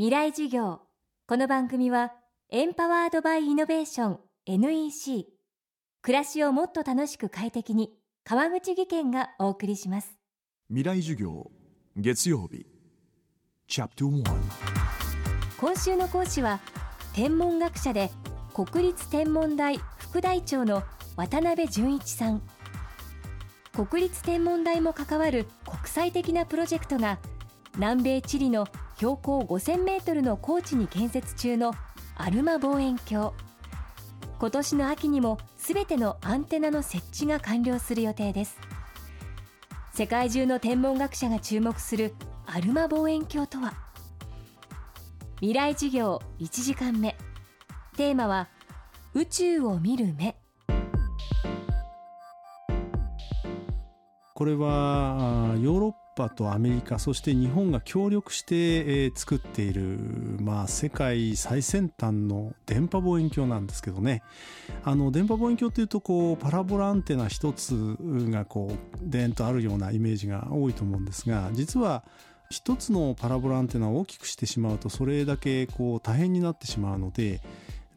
[0.00, 0.80] 未来授業。
[1.26, 2.14] この番組は
[2.48, 5.26] エンパワードバイイノベーション NEC
[6.00, 7.92] 暮らしをもっと楽しく快適に
[8.24, 10.16] 川口義賢がお送りします。
[10.70, 11.50] 未来授業
[11.98, 12.64] 月曜日。
[13.68, 14.24] チャプト1
[15.58, 16.60] 今週の講師は
[17.12, 18.10] 天文学者で
[18.54, 20.82] 国立天文台副台長の
[21.14, 22.40] 渡辺淳一さん。
[23.74, 27.18] 国立天文台も関わる国際的なプロジェクトが
[27.74, 28.66] 南米チリの
[29.00, 31.72] 標高5000メートルの高地に建設中の
[32.16, 33.34] アルマ望遠鏡。
[34.38, 38.58] 今年の秋にもすべてのアンテナの設置が完了する予定です。
[39.94, 43.72] 世界中の天文学者が注目するアルマ望遠鏡とは？
[45.36, 47.16] 未来授業1時間目。
[47.96, 48.48] テーマは
[49.14, 50.36] 宇宙を見る目。
[54.34, 59.98] これはヨーロッパとアメリカそして日本が協力して、えー作っている、
[60.40, 64.22] まあ、世界最先端の電波望遠鏡なんですけどね
[64.84, 72.04] あの電波望遠鏡っていうとこうパラボラアンテナ一つがこうでんとあるようなイメージが多いと思うんですが実は
[72.50, 77.40] 一つのパラボラアンテナを大きくしてしまうとそれだけこう大変になってしまうので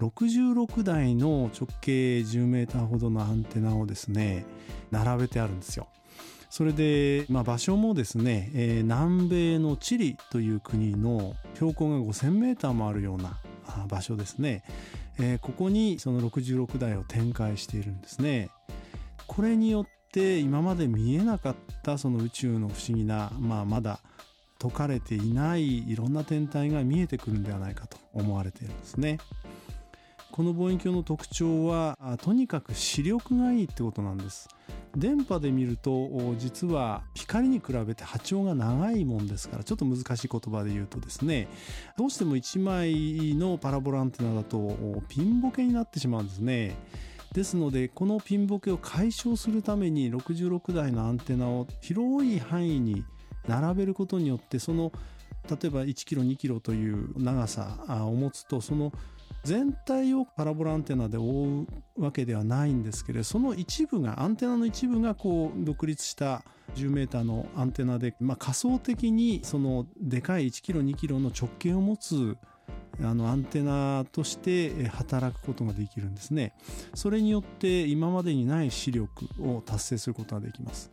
[0.00, 4.44] 66台の直径10メーターほどのアンテナをですね
[4.90, 5.88] 並べてあるんですよ。
[6.50, 13.38] それで、まあ、場所もですね、えー南米のチリという国の標高が5000メーターもあるような
[13.88, 14.64] 場所ですね、
[15.18, 18.50] えーここにその66台を展開しているんですね。
[19.28, 24.00] これによって今まで見えなかったその宇宙の不思議な、まあ、まだ
[24.58, 29.18] 解かれていないいろんな天体が見えてくるんではないかと思われているんですね。
[30.40, 34.48] この望遠鏡の特徴はとにかく視力がいいってことなんです。
[34.96, 41.46] 電波で見ると実は光に比べて波長が長いもんですからちょっと難しい言葉で言うとですね
[41.98, 46.74] どうしても1枚のパラボラアンテナだとピンボケになってしまうんですね。
[47.34, 53.04] ですのでこのピンボケを解消するために66台のアンテナを広い範囲に
[53.46, 54.90] 並べることによってその
[55.50, 57.76] 例えば1キロ2キロという長さ
[58.06, 58.90] を持つとその
[59.44, 66.42] 全体をパラボラアンテナで覆うわけではないんですけれどその一部がアンテナの一部がこう独立した
[66.74, 72.36] 10メーターのアンテナで、まあ、仮想的にそのでかい1キロ2キロの直径を持つ
[73.02, 76.52] あのアンテナとして働くことができるんですね。
[76.94, 80.90] それによって今までにない視力を達成することができます。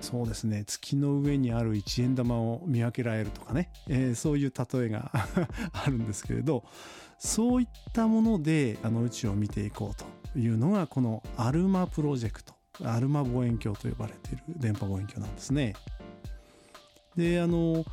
[0.00, 0.64] そうですね。
[0.66, 5.10] 月の上にある一円玉を見分けられるとかね、えーそういう例えが
[5.72, 6.64] あるんですけれど
[7.18, 12.54] そういったものであの宇宙を見ていこうというのがこのアルマプロジェクト。
[12.84, 15.74] アルマ望遠鏡と呼ばれている電波望遠鏡なんですね。
[17.16, 17.84] であの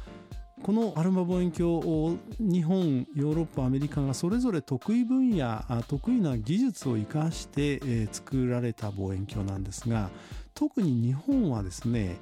[0.64, 10.10] このアルマ望遠鏡を日本ヨーロッパアメリカがそれぞれ得意分野得意な技術を生かして、作られた望遠鏡なんですが
[10.54, 12.18] 特に日本はですね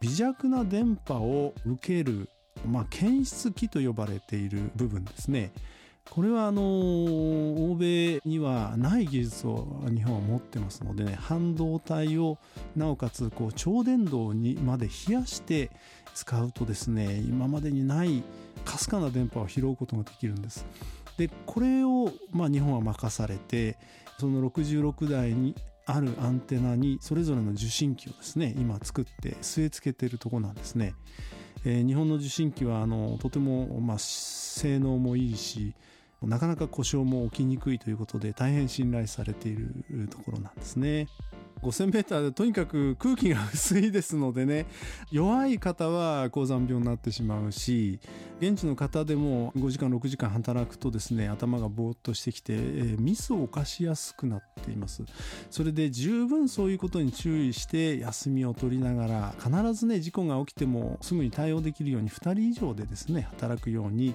[0.00, 2.28] 微弱な電波を受ける、
[2.66, 5.50] まあ、検出器と呼ばれている部分ですね。
[6.10, 12.38] これはあの欧米にはない技術を日本は持ってますのでね半導体を
[12.76, 15.70] なおかつこう超電導にまで冷やして
[16.14, 18.22] 使うとですね今までにない
[18.64, 20.66] かすかな電波を拾うことができるんです。
[21.16, 23.76] でこれを、まあ、日本は任されて
[24.18, 25.54] その66台に
[25.84, 30.94] あるアンテナにそれぞれの受信機をですね今作って据え付けてるところなんですね。
[31.64, 35.74] えー日本の受信機はあのとても、まあ、性能もいいし
[36.22, 41.06] なかなか故障も起きにくいということで大変信頼されているところなんですね。
[41.58, 44.66] 5000m でとにかく空気が薄いですのでね
[45.10, 48.00] 弱い方は高山病になってしまうし
[48.40, 55.02] 現地の方でも5時間6時間働くとですね頭がぼーっとしてきて、えーミスを犯しやすくなっています。
[55.50, 64.14] それで十分そういうことに注意して休みを取りながら必ずね事故が起きてもすぐに対応できるように2人以上でですね働くように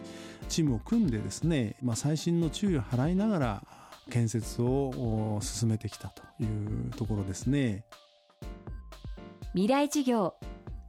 [0.49, 3.63] チームを組んでですね、まあ、最新の注意を払いながら
[4.09, 4.89] 建設を
[5.37, 7.85] お進めてきたというところですね。
[9.53, 10.35] 未来授業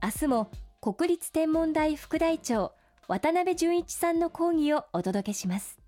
[0.03, 0.51] 明日も
[0.81, 2.73] 国立天文台副台長
[3.09, 5.79] 渡辺淳一さんの講義をお届けします。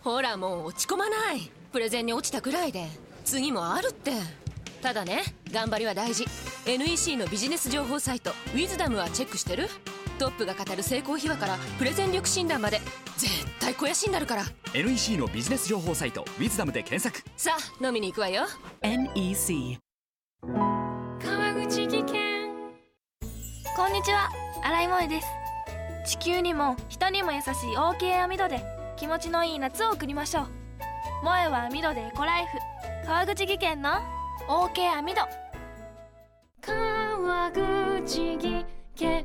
[0.00, 1.50] ほらもう落ち込まない。
[1.72, 2.86] プレゼンに落ちたくらいで。
[3.24, 4.12] 次もあるって。
[4.80, 6.24] ただね頑張りは大事。
[6.66, 9.68] NEC のビジネス情報サイト「ウィズダムはチェックしてる？
[10.18, 12.80] トップが語る成功秘話からプレゼン力診断まで
[13.16, 14.44] 絶対肥やしになるから。
[14.74, 17.22] NEC のビジネス情報サイト「ウィズダムで検索。
[17.36, 18.46] さあ飲みに行くわよ。
[18.82, 19.78] NEC
[20.42, 22.38] 川口技研。
[23.76, 24.28] こんにちは、
[24.62, 25.28] 新井萌です。
[26.04, 28.64] 地球にも人にも優しい OK 網戸で
[28.96, 30.46] 気持ちのいい夏を送りましょう。
[31.20, 32.58] 萌えは網戸でエコライフ。
[33.06, 33.90] 川口技研の
[34.48, 35.20] OK 網戸
[36.60, 38.66] 川口技
[38.96, 39.24] 研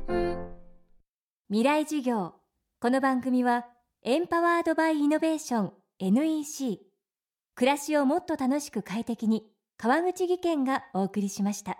[1.54, 2.34] 未来授業。
[2.80, 3.64] この番組は
[4.02, 6.80] エンパワードバイイノベーション NEC
[7.54, 9.44] 暮らしをもっと楽しく快適に
[9.76, 11.78] 川口技研がお送りしました。